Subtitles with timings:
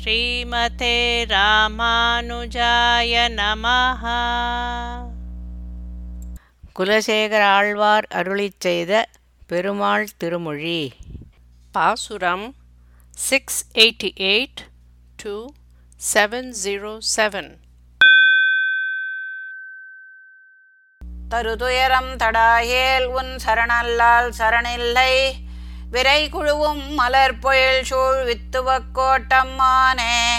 [0.00, 4.02] ஸ்ரீமதே ராமானுஜாய நமஹ.
[6.78, 9.08] குலசேகர ஆழ்வார் அருளிச் செய்த
[9.46, 10.92] பெருமாள் திருமொழி.
[11.72, 12.54] பாசுரம்
[13.10, 14.60] six eighty eight
[15.16, 15.46] to
[16.14, 17.60] seven zero seven
[21.30, 25.32] தருதுயரம் தடாயேல் உன் சரணல்லால் சரணில்லை.
[25.92, 27.34] விரை குழுவும் மலர்
[27.82, 30.32] சூழ் வித்துவக் கோட்டம்மானே.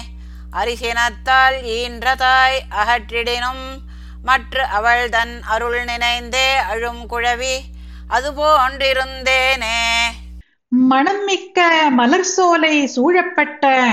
[0.54, 3.78] அரிசினத்தால் ஈன்ற தாய் அகற்றிடினும்
[4.24, 7.60] மற்ற அவள் தன் அருள் நினைந்தே அழும் குழவி
[8.10, 9.82] அதுபோன்றிருந்தேனே.
[10.68, 13.90] மணம் மிக்க மலர் சோலை சூழப்பட்ட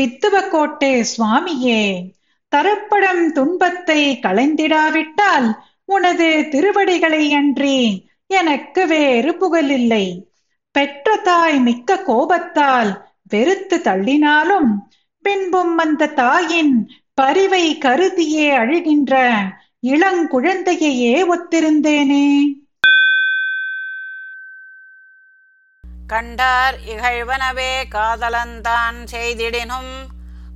[0.00, 2.12] வித்துவக்கோட்டே சுவாமியே.
[2.48, 5.52] தரப்படும் துன்பத்தை களைந்திடாவிட்டால்
[5.84, 10.34] உனது திருவடிகளை அன்றி எனக்கு வேறு புகழில்லை.
[10.76, 14.70] பெற்ற தாய் மிக்க கோபத்தால் வெறுத்து தள்ளினாலும்
[15.22, 19.32] பின்பும் அந்த தாயின் பரிவை கருதியே அழுகின்ற
[19.82, 22.44] இளங்குழந்தையையே ஒத்திருந்தேனே.
[26.06, 29.94] கண்டார் இகழ்வனவே காதலந்தான் செய்திடினும்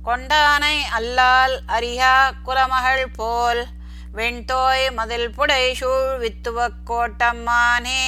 [0.03, 3.65] கொண்டானை அல்லால் அரியா குலமகள் போல்
[4.11, 8.05] வெண்தோய் மதில் புடை சூழ் வித்துவக் கோட்டம்மானே.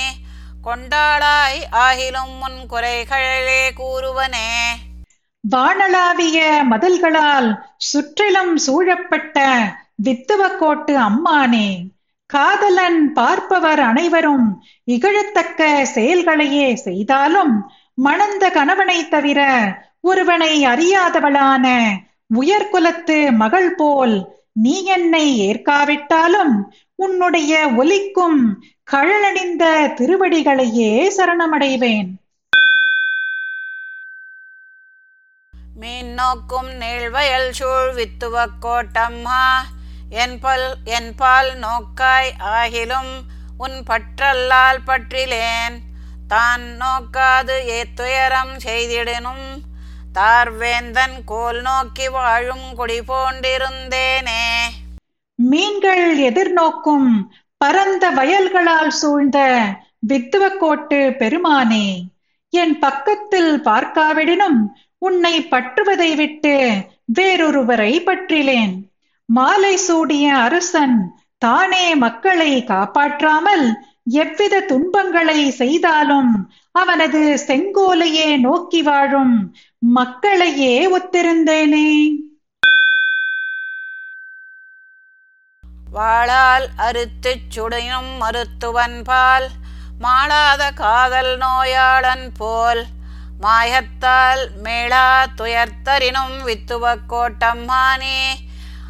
[0.63, 4.49] கொண்டாளாய் ஆகிலும் முன் குறைகளே கூறுவனே.
[5.51, 9.39] வானளாவிய மதல்களால் சுற்றிலும் சூழப்பட்ட
[10.03, 11.91] வித்துவக்கோட்டு அம்மானே
[12.29, 14.47] காதலன் பார்ப்பவர் அனைவரும்
[14.87, 17.53] இகழத்தக்க செயல்களையே செய்தாலும்
[17.93, 19.41] மணந்த கணவனை தவிர
[20.01, 21.65] ஒருவனை அறியாதவளான
[22.35, 24.15] உயர்குலத்து மகள் போல்
[24.55, 32.09] நீ என்னை ஏற்காவிட்டாலும் உன்னுடைய ஒலிக்கும் கழலணிந்த திருவடிகளையே சரணமடைவேன்.
[35.75, 39.61] மீன் நோக்கும் நீழ்வயல் சூழ் வித்துவக் கோட்டம்மா
[40.09, 43.21] என்பல் என்பால் நோக்காய் ஆகிலும்
[43.57, 45.79] உன் பற்றல்லால் பற்றிலேன்.
[46.27, 49.59] தான் நோக்காது ஏத்துயரம் செய்திடனும்
[50.17, 54.43] தார்வேந்தன் கோல் நோக்கி வாழும் குடி போன்றிருந்தேனே.
[55.35, 57.09] மீன்கள் எதிர்நோக்கும்
[57.57, 59.39] பரந்த வயல்களால் சூழ்ந்த
[60.07, 61.87] வித்துவக்கோட்டு பெருமானே
[62.49, 64.59] என் பக்கத்தில் பார்க்காவிடனும்
[64.97, 66.55] உன்னை பற்றுவதை விட்டு
[67.19, 68.75] வேறொருவரை பற்றிலேன்.
[69.25, 70.97] மாலை சூடிய அரசன்
[71.37, 73.65] தானே மக்களை காப்பாற்றாமல்
[74.07, 76.31] எவ்வித துன்பங்களை செய்தாலும்
[76.71, 79.35] அவனது செங்கோலையே நோக்கி வாழும்
[79.81, 81.87] மக்களையே ஒத்திருந்தேனே.
[85.93, 89.49] வாளால் அறுத்துச் சுடையும் மருத்துவன் பால்
[89.99, 92.85] மாளாத காதல் நோயாளன் போல்
[93.41, 98.19] மாயத்தால் மேளா துயர்த்தரினும் வித்துவக் கோட்டம்மானே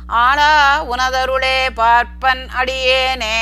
[0.08, 0.54] ஆளா
[0.84, 3.40] உனதருளே பார்ப்பன் அடியேனே.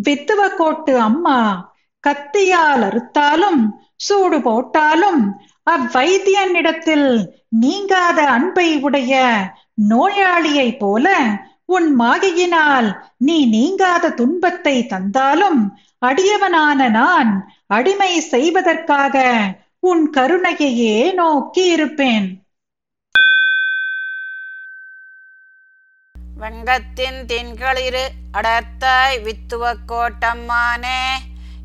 [0.00, 1.38] வித்துவ கோட்டு அம்மா
[2.04, 3.62] கத்தியால் அறுத்தாலும்
[3.98, 5.22] சூடு போட்டாலும்
[5.66, 7.08] அவ்வைத்தியனிடத்தில்
[7.60, 9.14] நீங்காத அன்பை உடைய
[9.90, 11.06] நோயாளியைப் போல
[11.68, 12.88] உன் மாகையினால்
[13.18, 15.60] நீ நீங்காத துன்பத்தை தந்தாலும்
[16.02, 17.30] அடியவனான நான்
[17.68, 19.16] அடிமை செய்வதற்காக
[19.82, 22.26] உன் கருணையையே நோக்கி இருப்பேன்
[26.40, 31.00] வெங்கத்தின் தின்களிரு அடர்த்தாய் வித்துவ கோட்டம்மானே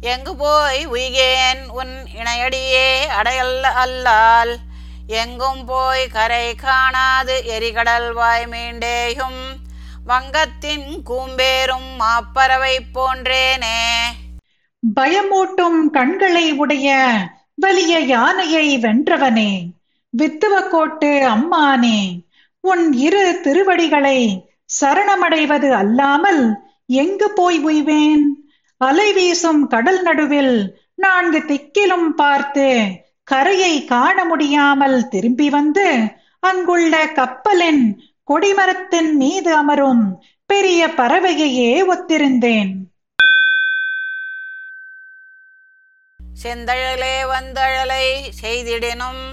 [0.02, 4.58] எங்கு போய் உய்கேன் உன் இணையடியே அடையல்ல அல்லால்?
[5.08, 9.42] எங்கும் போய் கரை காணாது எரிகடல் வாய் மீண்டேயும்
[10.06, 13.80] வங்கத்தின் கூம்பேரும் மாப்பறவை போன்றேனே.
[14.96, 17.08] பயமூட்டும் கண்களை உடைய
[17.62, 19.72] வலிய யானையை வென்றவனே
[20.18, 22.24] வித்துவக்கோட்டு அம்மானே
[22.62, 26.44] உன் இரு திருவடிகளை சரணமடைவது அல்லாமல்
[26.86, 28.24] எங்கு போய் உய்வேன்?
[28.78, 30.56] அலை வீசும் கடல் நடுவில்
[30.96, 32.68] நான்கு திக்கிலும் பார்த்து
[33.24, 35.88] கரையை காண முடியாமல் திரும்பி வந்து
[36.40, 37.84] அங்குள்ள கப்பலின்
[38.24, 40.04] கொடிமரத்தின் மீது அமரும்
[40.50, 42.74] பெரிய பறவையையே ஒத்திருந்தேன்.
[46.44, 48.06] செந்தழலே வந்தழலை
[48.42, 49.24] செய்திடனும்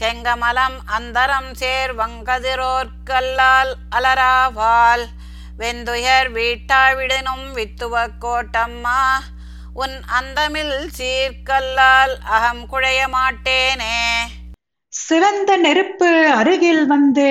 [0.00, 5.04] செங்கமலம் அந்தரம் சேர் வங்கதிரோர்கல்லால் அலராவால்.
[5.58, 9.00] வெந்துயர் வீட்டாவிடனும் வித்துவ கோட்டம்மா
[9.74, 13.96] உன் அந்தமில் சீர்கல்லால் அகம் குழைய மாட்டேனே.
[14.92, 17.30] சிவந்த நெருப்பு அருகில் வந்து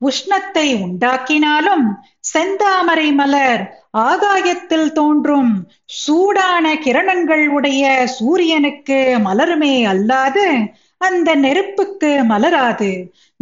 [0.00, 1.86] உஷ்ணத்தை உண்டாக்கினாலும்
[2.32, 5.52] செந்தாமரை மலர் ஆகாயத்தில் தோன்றும்
[5.84, 10.46] சூடான கிரணங்கள் உடைய சூரியனுக்கு மலருமே அல்லாது
[11.00, 12.90] அந்த நெருப்புக்கு மலராது.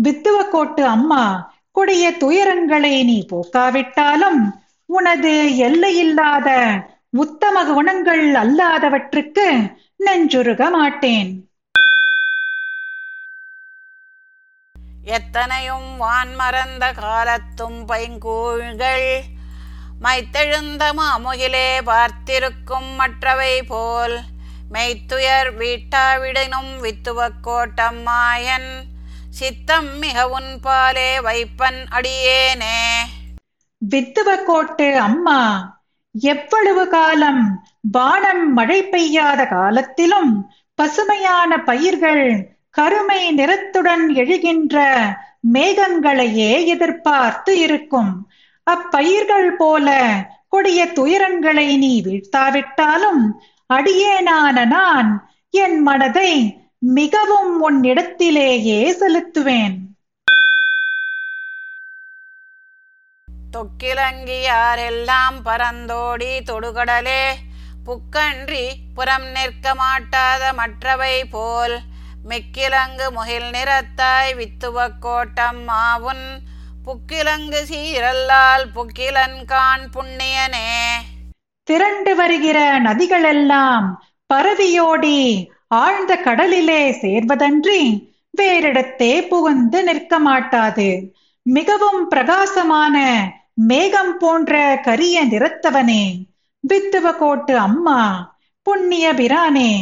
[0.05, 1.25] வித்துவக்கோட்டு அம்மா
[1.71, 4.41] கொடிய துயரங்களை நீ போக்காவிட்டாலும்
[4.89, 5.35] உனது
[5.67, 6.49] எல்லையில்லாத
[7.23, 9.47] உத்தம குணங்கள் அல்லாதவற்றுக்கு
[10.07, 11.31] நெஞ்சுருக மாட்டேன்.
[15.17, 19.09] எத்தனையும் வான் மறந்த காலத்தும் பைங்கூழ்கள்
[20.03, 24.17] மைத்தெழுந்த மாமுகிலே பார்த்திருக்கும் மற்றவை போல்
[24.73, 28.81] மெய்த்துயர் வீட்டாவிடனும் வித்துவக் கோட்டம் மாயன்.
[29.31, 32.83] சித்தம் மிக உன்பாலே வைப்பன் அடியேனே.
[33.91, 35.43] வித்துவ கோட்டு அம்மா
[36.21, 45.05] எவ்வளவு காலம் வானம் மழை பெய்யாத காலத்திலும் பசுமையான பயிர்கள் கருமை நிறத்துடன் எழுகின்ற
[45.53, 48.31] மேகங்களையே எதிர்பார்த்து இருக்கும்.
[48.71, 50.15] அப்பயிர்கள் போல
[50.49, 53.33] கொடிய துயரங்களை நீ வீழ்த்தாவிட்டாலும்
[53.71, 55.11] அடியேனான நான்
[55.51, 56.33] என் மனதை
[56.79, 59.77] மிகவும் உன்னிடத்திலேயே செலுத்துவேன்.
[63.53, 67.23] தொக்கிலங்கியாரெல்லாம் பரந்தோடி தொடுகடலே
[67.85, 71.77] புக்கன்றி புறம் நிற்க மாட்டாத மற்றவை போல்
[72.25, 76.27] மெக்கிலங்கு முகில் நிறத்தாய் வித்துவக் கோட்டம் மாவுன்
[76.85, 80.69] புக்கிலங்கு சீரல்லால் புக்கிலன்கான் புண்ணியனே
[81.69, 83.87] திரண்டு வருகிற நதிகளெல்லாம்
[84.35, 85.19] பரவியோடி
[85.69, 87.81] ஆழ்ந்த கடலிலே சேர்வதன்றி
[88.39, 91.13] வேறிடத்தே புகுந்து நிற்க மாட்டாது.
[91.43, 92.97] மிகவும் பிரகாசமான
[93.55, 96.05] மேகம் போன்ற கரிய நிறத்தவனே
[96.69, 98.01] வித்துவகோட்டு அம்மா
[98.63, 99.73] புண்ணிய பிரானே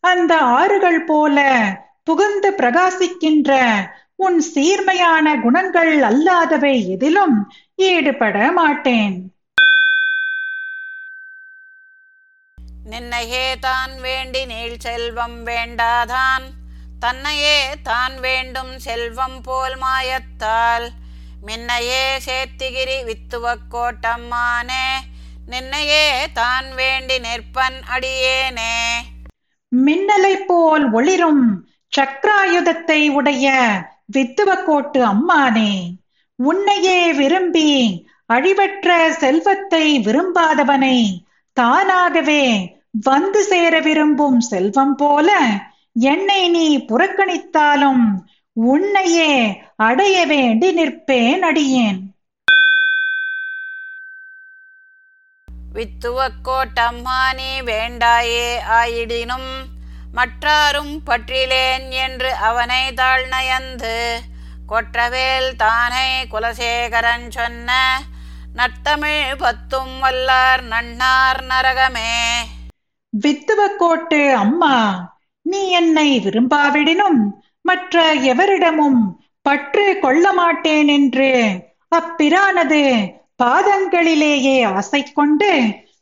[0.00, 1.46] அந்த ஆறுகள் போல
[2.04, 3.60] புகுந்து பிரகாசிக்கின்ற
[4.16, 7.36] உன் சீர்மையான குணங்கள் அல்லாதவை எதிலும்
[7.76, 9.31] ஈடுபட மாட்டேன்.
[12.92, 16.44] நின்னையே தான் வேண்டி நீள் செல்வம் வேண்டாதான்.
[17.00, 20.86] தன்னையே தான் வேண்டும் செல்வம் போல் மாயத்தால்.
[21.46, 24.86] மின்னையே சேத்திகிரி வித்துவக் கோட்டம்மானே
[25.48, 28.74] நின்னையே தான் வேண்டி நிற்பன் அடியேனே.
[29.72, 31.44] மின்னலை போல் ஒளிரும்
[31.92, 33.46] சக்ராயுதத்தை உடைய
[34.16, 35.72] வித்துவக்கோட்டு அம்மானே
[36.38, 37.68] உன்னையே விரும்பி
[38.26, 40.98] அழிவற்ற செல்வத்தை விரும்பாதவனை
[41.56, 42.44] தானாகவே
[43.00, 45.36] வந்து சேர விரும்பும் செல்வம் போல
[45.94, 52.00] என்னை நீ புறக்கணித்தாலும் உன்னையே அடைய வேண்டி நிற்பேன் அடியேன்.
[55.74, 59.50] வித்துவக் கோட்டம்மா நீ வேண்டாயே ஆயிடினும்
[60.14, 64.20] மற்றாரும் பற்றிலேன் என்று அவனை தாழ் நயந்து
[64.68, 68.00] கொற்றவேல் தானே குலசேகரன் சொன்ன
[68.56, 72.42] நத்தமிழ் பத்தும் வல்லார் நன்னார் நரகமே.
[73.12, 74.76] வித்துவக்கோட்டு அம்மா
[75.46, 77.20] நீ என்னை விரும்பாவிடினும்
[77.60, 79.00] மற்ற எவரிடமும்
[79.42, 81.30] பற்று கொள்ள மாட்டேன் என்று
[81.92, 82.82] அப்பிரானது
[83.42, 85.50] பாதங்களிலேயே ஆசை கொண்டு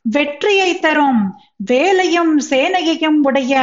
[0.01, 1.21] வெற்றியை தரும்
[1.65, 3.55] வேலையும் சேனையையும் உடைய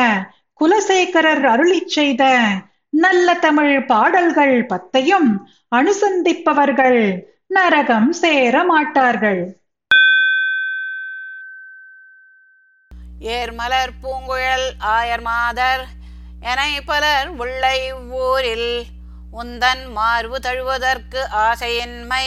[0.61, 2.23] குலசேகரர் அருளிச் செய்த
[2.97, 5.31] நல்ல தமிழ் பாடல்கள் பத்தையும்
[5.77, 7.01] அனுசந்திப்பவர்கள்
[7.49, 9.43] நரகம் சேர மாட்டார்கள்.
[13.21, 15.87] ஏர்மலர் பூங்குழல் ஆயர் மாதர்
[16.41, 18.87] என பலர் உள்ளை ஊரில்
[19.33, 22.27] உந்தன் மார்பு தழுவதற்கு ஆசையின்மை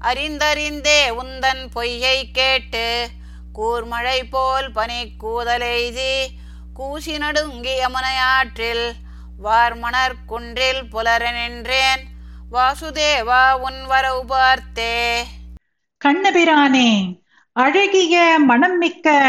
[0.00, 3.08] அறிந்தறிந்தே உந்தன் பொய்யை கேட்டு
[3.54, 6.26] கூர்மழை போல் பனி கூதலெய்தி
[6.74, 8.92] கூசி நடுங்கி யமுனையாற்றில்
[9.44, 12.02] வார்மணர் குன்றில் புலர நின்றேன்.
[12.52, 15.24] வாசுதேவா உன் வரவு பார்த்தே.
[16.04, 17.16] கண்ணபிரானே
[17.52, 19.22] அழகிய மனம் மிக்க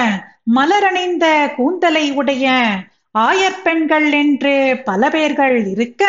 [0.48, 1.26] மலரணிந்த
[1.56, 2.48] கூந்தலை உடைய
[3.20, 6.04] ஆயர்பெண்கள் என்று பல பேர்கள் இருக்க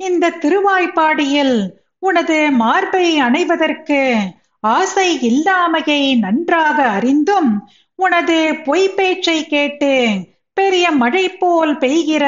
[0.00, 1.56] இந்த திருவாய்ப்பாடியில்
[2.02, 4.00] உனது மார்பை அணைவதற்கு
[4.64, 7.50] ஆசை இல்லாமையை நன்றாக அறிந்தும்
[7.98, 9.92] உனது பொய் பேச்சை கேட்டு
[10.56, 12.24] பெரிய மழை போல் பெய்கிற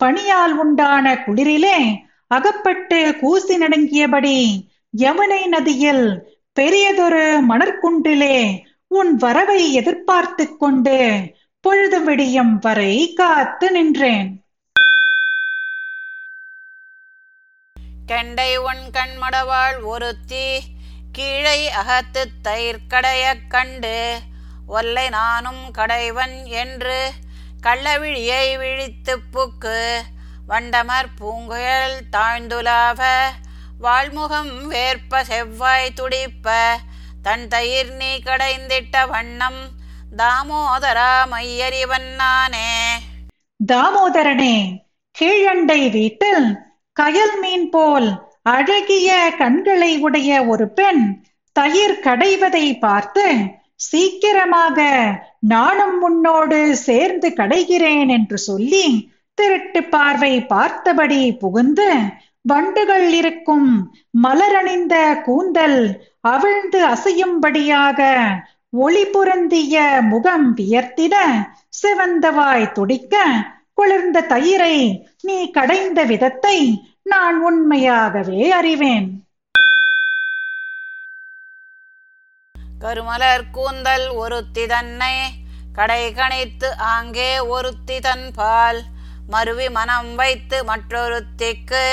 [0.00, 1.78] பனியால் உண்டான குளிரிலே
[2.30, 4.38] அகப்பட்டு கூசி நடுங்கியபடி
[4.94, 6.06] யமுனை நதியில்
[6.56, 8.36] பெரியதொரு மணற்குன்றிலே
[8.92, 10.96] உன் வரவை எதிர்பார்த்து கொண்டு
[11.64, 14.30] பொழுது விடியும் வரை காத்து நின்றேன்.
[18.06, 20.46] கெண்டை உன் கண்மடவாள் ஒருத்தி
[21.12, 23.96] கீழே அகத்து தயிர் கடைய கண்டு
[24.68, 26.98] ஒல்லை நானும் கடைவன் என்று
[27.60, 29.78] கள்ளவிழியை விழித்து புக்கு
[30.48, 33.00] வண்டமர் பூங்குழல் தாழ்ந்துலாவ
[33.80, 36.48] வாழ்முகம் வேற்ப செவ்வாய் துடிப்ப
[37.22, 39.60] தன் தயிர் நீ கடைந்திட்ட வண்ணம்
[40.16, 42.70] தாமோதரா மையறிவன் நானே
[43.60, 44.56] தாமோதரனே
[45.16, 46.46] கீழண்டை வீட்டில்
[46.96, 48.08] கயல் மீன் போல்
[48.48, 51.04] அழகிய கண்களை உடைய ஒரு பெண்
[51.56, 53.26] தயிர் கடைவதை பார்த்து
[53.82, 54.78] சீக்கிரமாக
[55.46, 58.84] நானும் முன்னோடு சேர்ந்து கடைகிறேன் என்று சொல்லி
[59.38, 61.88] திருட்டு பார்வை பார்த்தபடி புகுந்து
[62.44, 63.68] வண்டுகள் இருக்கும்
[64.22, 64.94] மலரணிந்த
[65.24, 65.80] கூந்தல்
[66.20, 68.00] அவிழ்ந்து அசையும்படியாக
[68.76, 71.14] ஒளி பொருந்திய முகம் வியர்த்திட
[71.82, 73.24] சிவந்தவாய் துடிக்க
[73.74, 74.76] குளிர்ந்த தயிரை
[75.22, 76.56] நீ கடைந்த விதத்தை
[77.02, 79.08] நான் உண்மையாகவே அறிவேன்.
[82.80, 85.14] கருமலர் கூந்தல் ஒருத்தி தன்னை
[85.72, 88.80] கடை கணித்து ஆங்கே ஒருத்தி தன் பால்
[89.26, 91.84] மருவி மனம் வைத்து மற்றொருத்திக்கு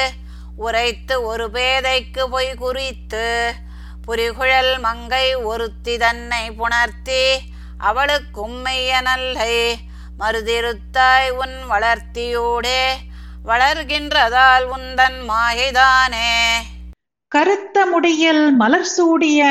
[0.59, 3.53] உரைத்து ஒரு பேதைக்கு பொய் குறித்து
[4.07, 7.23] புரிகுழல் மங்கை ஒருத்தி தன்னை புணர்த்தி
[7.79, 9.01] அவளுக்கும் உம்மைய
[10.19, 12.81] மறுதிருத்தாய் உன் வளர்த்தியோடே
[13.45, 16.31] வளர்கின்றதால் உந்தன் மாயைதானே.
[17.27, 19.45] கருத்த முடியில் மலர் சூடிய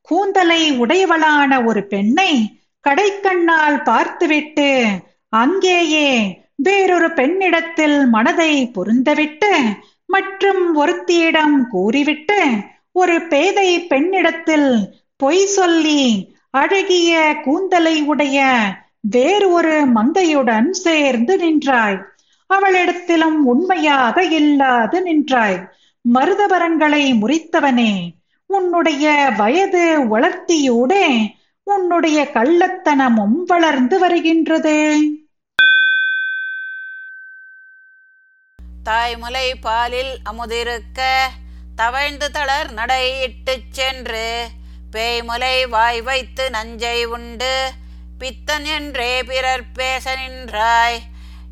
[0.00, 4.86] கூந்தலை உடையவளான ஒரு பெண்ணை கடைக்கண்ணால் பார்த்துவிட்டு
[5.28, 9.52] அங்கேயே வேறொரு பெண்ணிடத்தில் மனதை பொருந்தவிட்டு
[10.06, 12.40] மற்றும் ஒருத்தியிடம் கூறிவிட்டு
[12.92, 14.82] ஒரு பேதை பெண்ணிடத்தில்
[15.16, 18.48] பொய் சொல்லி அழகிய கூந்தலை உடைய
[19.00, 21.98] வேறு ஒரு மங்கையுடன் சேர்ந்து நின்றாய்.
[22.54, 25.58] அவளிடத்திலும் உண்மையாக இல்லாது நின்றாய்.
[26.14, 28.08] மருதவரங்களை முறித்தவனே
[28.46, 29.84] உன்னுடைய வயது
[30.18, 31.06] வளர்த்தியோடே
[31.62, 34.76] உன்னுடைய கள்ளத்தனமும் வளர்ந்து வருகின்றது.
[38.84, 41.00] தாய்முலை பாலில் அமுதிருக்க
[41.76, 44.48] தவழ்ந்து தளர் நடை இட்டுச் சென்று
[44.92, 47.72] பேய்முலை வாய் வைத்து நஞ்சை உண்டு.
[48.18, 50.98] பித்தன் என்றே பிறர் பேச நின்றாய்.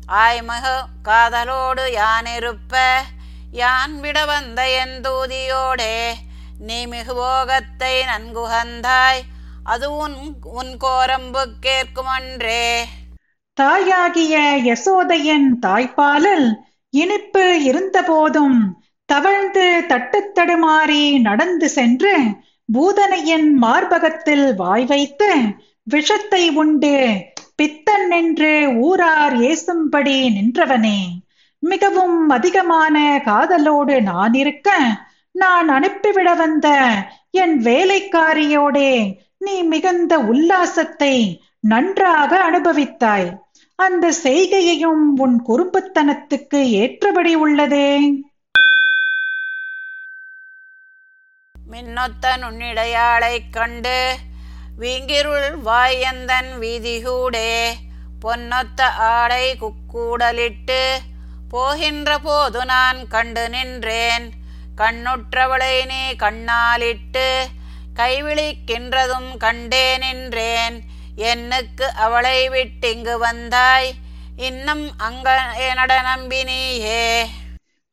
[0.07, 3.01] ஆய்மகு காதலோடு யான் இருப்ப?
[3.51, 6.13] யான் விட வந்த என் தூதியோடே
[6.59, 9.21] நீ மிகு போகத்தை நன்குகந்தாய்.
[9.63, 12.83] அது உன் உன் கோரம்பு கேட்குமன்றே
[13.53, 16.47] தாயாகிய யசோதையன் தாய்ப்பாலல்
[16.93, 18.57] இனிப்பு இருந்தபோதும்
[19.05, 22.13] தவழ்ந்து தட்டுத் தடுமாறி நடந்து சென்று
[22.73, 25.29] பூதனையின் மார்பகத்தில் வாய் வைத்து
[25.83, 26.93] விஷத்தை உண்டு
[27.55, 30.99] பித்தன் என்று ஊரார் ஏசும்படி நின்றவனே.
[31.63, 32.95] மிகவும் அதிகமான
[33.25, 34.69] காதலோடு நான் இருக்க
[35.35, 36.67] நான் அனுப்பிவிட வந்த
[37.31, 38.93] என் வேலைக்காரியோடே
[39.37, 41.15] நீ மிகுந்த உல்லாசத்தை
[41.59, 43.29] நன்றாக அனுபவித்தாய்.
[43.75, 48.13] அந்த செய்கையையும் உன் குறும்புத்தனத்துக்கு ஏற்றபடி உள்ளதே.
[51.71, 54.17] மின்னொத்த நுண்ணிடையாளைக் கண்டு
[54.79, 57.71] வீங்கிருள் வாயந்தன் வீதிகூடே
[58.21, 60.97] பொன்னொத்த ஆடை குக்கூடலிட்டு
[61.49, 64.31] போகின்ற போது நான் கண்டு நின்றேன்.
[64.77, 67.47] கண்ணுற்றவளை நீ கண்ணாலிட்டு
[67.95, 70.92] கைவிழிக்கின்றதும் கண்டே நின்றேன்.
[71.15, 73.93] என்னுக்கு அவளை விட்டிங்கு வந்தாய்.
[74.37, 77.25] இன்னும் அங்க என்னட நம்பினியே?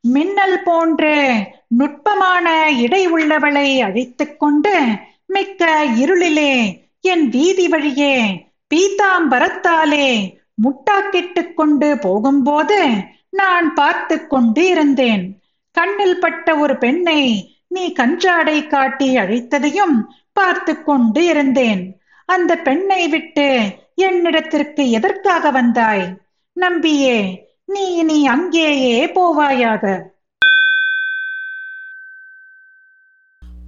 [0.00, 4.81] மின்னல் போன்று நுட்பமான இடை உள்ளவளை அழைத்துக் கொண்டு
[5.27, 10.33] மிக்க இருளிலே என் வீதி வழியே பீதாம்பரத்தாலே
[10.65, 12.87] முட்டாக்கிட்டுக் கொண்டு போகும்போது
[13.31, 15.41] நான் பார்த்து கொண்டு இருந்தேன்
[15.73, 19.97] கண்ணில் பட்ட ஒரு பெண்ணை நீ கஞ்சாடை காட்டி அழைத்ததையும்
[20.33, 22.00] பார்த்து கொண்டு இருந்தேன்
[22.31, 23.47] அந்த பெண்ணை விட்டு
[24.03, 26.05] என்னிடத்திற்கு எதற்காக வந்தாய்?
[26.57, 27.19] நம்பியே
[27.65, 29.85] நீ இனி அங்கேயே போவாயாக.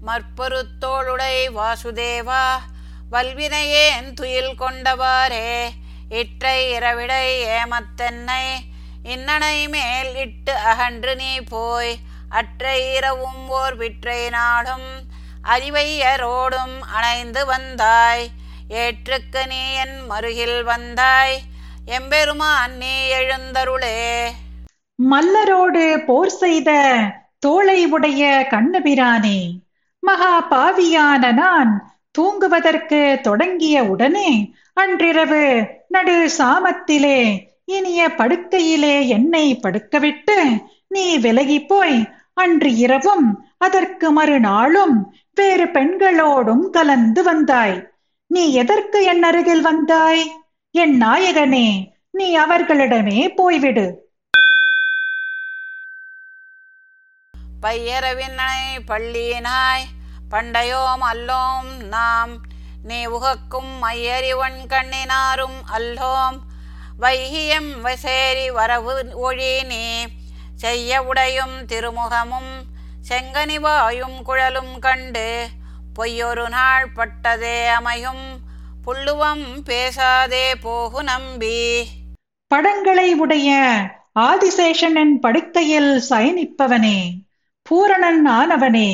[0.06, 2.44] மற்பொருத்தோளுடை வாசுதேவா
[3.10, 5.48] வல்வினையேன் துயில் கொண்டவாரே
[6.20, 7.26] இற்றை இரவிடை
[7.58, 8.44] ஏமத்தென்னை
[9.04, 11.92] இன்னனை மேல் இட்டு அகன்று நீ போய்
[12.30, 14.88] அற்றை இரவும் ஓர் விற்றை நாடும்
[15.44, 18.24] அறிவையரோடும் அணைந்து வந்தாய்.
[18.72, 21.38] ஏற்றுக்கு நீ என் மருகில் வந்தாய்.
[21.86, 24.28] எம்பெருமான் நீ எழுந்தருளே.
[25.10, 26.70] மல்லரோடு போர் செய்த
[27.38, 29.50] தோளை உடைய கண்ணபிரானே
[29.98, 41.66] மகா பாவியான நான் தூங்குவதற்கு தொடங்கிய உடனே அன்றிரவு நடு சாமத்திலே இனிய படுக்கையிலே என்னை படுக்கவிட்டு நீ விலகி
[41.66, 47.91] போய் அன்று இரவும் அதற்கு மறுநாளும் வேறு பெண்களோடும் கலந்து வந்தாய்.
[48.32, 50.44] நீ எதற்கு என் அருகில் வந்தாய்?
[50.70, 53.94] என் நாயகனே நீ அவர்களிடமே போய்விடு.
[57.62, 59.84] பையரவினை பள்ளியினாய்
[60.30, 62.40] பண்டையோம் அல்லோம் நாம்.
[62.82, 66.38] நீ உகக்கும் ஐயறிவன் கண்ணினாரும் அல்லோம்.
[67.00, 70.06] வைகியம் வசேரி வரவு ஒழி நீ.
[70.54, 72.62] செய்ய உடையும் திருமுகமும்
[73.08, 75.48] செங்கனிவாயும் குழலும் கண்டு
[75.98, 78.24] பொய்யொரு நாள் பட்டதே அமையும்
[78.86, 81.84] புள்ளுவம் பேசாதே போகு நம்பி.
[82.46, 83.50] படங்களை உடைய
[84.20, 87.10] ஆதிசேஷனின் படுக்கையில் சயனிப்பவனே
[87.70, 88.90] பூரணன் ஆனவனே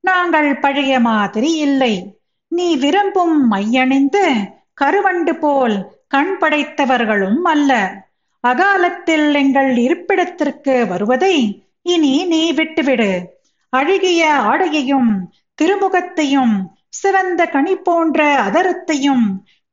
[0.00, 2.20] நாங்கள் பழைய மாதிரி இல்லை.
[2.48, 8.04] நீ விரும்பும் மையணிந்து கருவண்டு போல் கண் படைத்தவர்களும் அல்ல.
[8.40, 13.40] அகாலத்தில் எங்கள் இருப்பிடத்திற்கு வருவதை இனி நீ விட்டுவிடு.
[13.68, 15.32] அழுகிய ஆடையையும்
[15.62, 16.56] திருமுகத்தையும்
[16.88, 19.26] சிவந்த கனி போன்ற அதரத்தையும்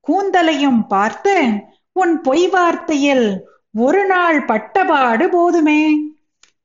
[0.07, 1.35] கூந்தலையும் பார்த்து
[1.95, 3.27] உன் பொய் வார்த்தையில்
[3.75, 5.81] ஒரு நாள் பட்டபாடு போதுமே.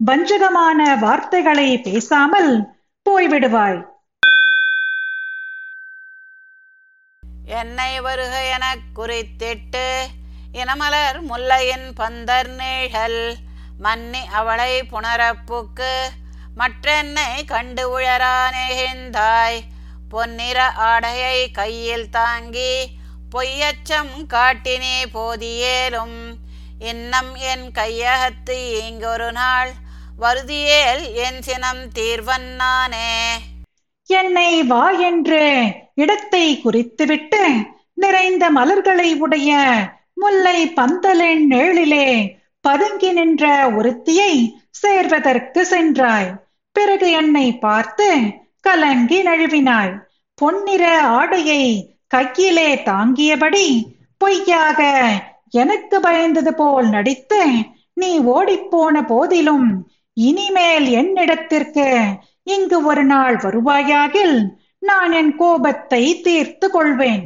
[0.07, 2.51] வஞ்சகமான வார்த்தைகளை பேசாமல்
[3.07, 3.79] போய்விடுவாய்.
[7.61, 9.87] என்னை வருக என குறித்திட்டு
[10.53, 13.21] இனமலர் முல்லையின் பந்தர் நீழல்
[13.79, 15.93] மன்னி அவளை புனரப்புக்கு
[16.59, 19.59] மற்றென்னை கண்டு உழரா நெகிழ்ந்தாய்
[20.11, 22.73] பொன்னிற ஆடையை கையில் தாங்கி
[23.35, 26.19] பொய்யச்சம் காட்டினே போதியேலும்
[26.79, 28.57] இன்னம் என் கையகத்து
[28.89, 29.71] இங்கொரு நாள்
[30.19, 33.13] வருதியேல் என் சினம் தீர்வன் நானே
[34.07, 35.45] என்னை வா என்று
[35.95, 37.43] இடத்தை குறித்துவிட்டு
[37.95, 39.53] நிறைந்த மலர்களை உடைய
[40.15, 42.09] முல்லை பந்தலின் நேழிலே
[42.65, 44.33] பதுங்கி நின்ற ஒருத்தியை
[44.71, 46.29] சேர்வதற்கு சென்றாய்.
[46.79, 48.09] பிறகு என்னை பார்த்து
[48.67, 49.93] கலங்கி நழுவினாள்.
[50.39, 50.85] பொன்னிற
[51.19, 51.63] ஆடையை
[52.15, 53.69] கையிலே தாங்கியபடி
[54.21, 54.81] பொய்யாக
[55.63, 57.41] எனக்கு பயந்தது போல் நடித்து
[58.01, 59.69] நீ ஓடிப்போன போதிலும்
[60.17, 61.87] இனிமேல் என்னிடத்திற்கு
[62.55, 64.37] இங்கு ஒரு நாள் வருவாயாகில்
[64.89, 67.25] நான் என் கோபத்தை தீர்த்து கொள்வேன்.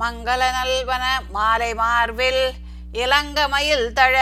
[0.00, 1.04] மங்கள நல்வன
[1.36, 2.44] மாலை மார்பில்
[2.92, 4.14] இளங்கமயில் தழ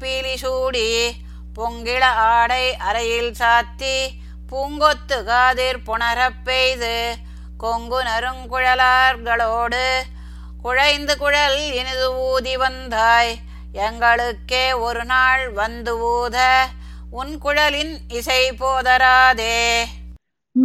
[0.00, 1.16] பீலி சூடி
[1.56, 4.08] பொங்கிள ஆடை அறையில் சாத்தி
[4.52, 7.16] பூங்கொத்து காதிர் புணரப் பெய்து
[7.58, 9.84] கொங்கு நருங்குழலார்களோடு
[10.62, 13.36] குழைந்து குழல் இனிது ஊதி வந்தாய்
[13.72, 16.66] எங்களுக்கே ஒரு நாள் வந்து ஊத
[17.10, 19.84] உன் குழலின் இசை போதராதே.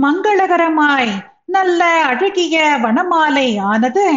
[0.02, 4.13] மங்களகரமாய் நல்ல அழகிய வனமாலை ஆனது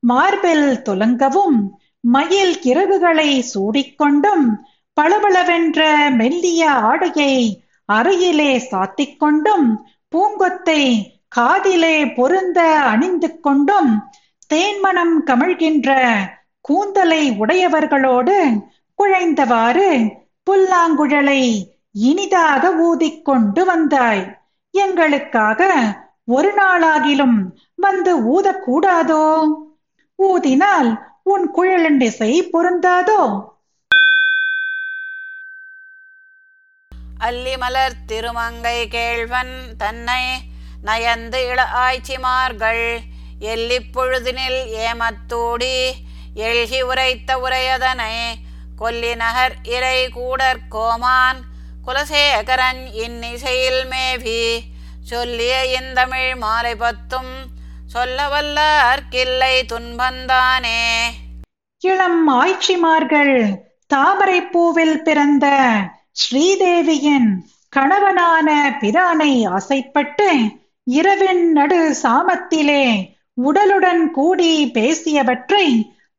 [0.00, 4.46] மார்பில் துலங்கவும் மயில் கிறகுகளை சூடிக்கொண்டும்
[4.94, 10.82] பளபளவென்ற மெல்லிய ஆடையை அறையிலே சாத்திக் கொண்டும் பூங்கொத்தை
[11.28, 13.92] காதிலே பொருந்த அணிந்து கொண்டும்
[14.54, 15.90] தேன்மணம் கமழ்கின்ற
[16.60, 18.36] கூந்தலை உடையவர்களோடு
[18.98, 19.88] குழைந்தவாறு
[20.50, 21.42] புல்லாங்குழலை
[21.92, 24.22] இனிதாக ஊதிக்கொண்டு வந்தாய்.
[24.74, 25.60] எங்களுக்காக
[26.26, 27.38] ஒரு நாளாகிலும்
[27.76, 29.24] வந்து ஊதக்கூடாதோ?
[30.18, 30.90] ஊதினால்
[31.26, 33.22] உன் குழலண்டிசை பொருந்தாதோ?
[37.20, 40.22] அல்லிமலர் திருமங்கை கேழ்வன் தன்னை
[40.82, 42.84] நயந்து இள ஆய்ச்சிமார்கள்
[43.44, 45.76] எல்லிப் பொழுதினில் ஏமத்தூடி
[46.40, 48.14] எழுகி உரைத்த உரையதனை
[48.76, 51.40] கொல்லி நகர் இறை கூடற் கோமான்
[51.86, 54.42] குலசேகரன் இன்னிசையில் மேவி
[55.04, 57.32] சொல்லிய இந்தமிழ் மாலை பத்தும்
[57.92, 60.80] சொல்ல வல்லார்க்கில்லை துன்பந்தானே?
[61.82, 63.36] இளம் ஆய்ச்சிமார்கள்
[63.90, 65.46] தாமரை பூவில் பிறந்த
[66.22, 67.30] ஸ்ரீதேவியின்
[67.72, 68.48] கணவனான
[68.80, 70.28] பிரானை ஆசைப்பட்டு
[70.90, 72.84] இரவின் நடு சாமத்திலே
[73.42, 75.66] உடலுடன் கூடி பேசியவற்றை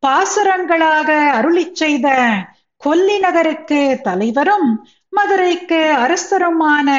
[0.03, 2.07] பாசுரங்களாக அருளிச் செய்த
[2.81, 4.69] கொல்லி நகருக்கு தலைவரும்
[5.13, 6.89] மதுரைக்கு அரசருமான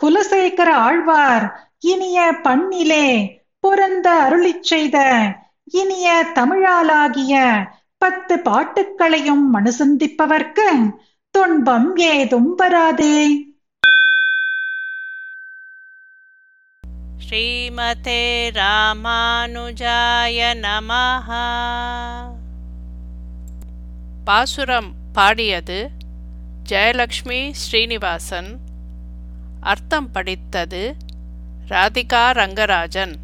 [0.00, 1.46] குலசேகர ஆழ்வார்
[1.84, 3.06] இனிய பண்ணிலே
[3.66, 5.26] பொருந்த அருளிச் செய்த
[5.64, 7.64] இனிய தமிழாலாகிய
[7.98, 10.96] பத்து பாட்டுக்களையும் மனுசந்திப்பவர்க்கு
[11.30, 13.46] துன்பம் ஏதும் வராதே.
[17.28, 21.34] ஸ்ரீமதே ராமானுஜாய நமஹ.
[24.24, 25.90] பாசுரம் பாடியது
[26.68, 28.58] ஜெயலக்ஷ்மி ஸ்ரீனிவாசன்.
[29.60, 30.96] அர்த்தம் படித்தது
[31.68, 33.14] ராதிகா ரங்கராஜன்.